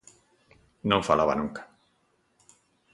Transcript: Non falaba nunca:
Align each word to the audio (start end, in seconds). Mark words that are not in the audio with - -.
Non 0.89 1.05
falaba 1.09 1.33
nunca: 1.35 1.61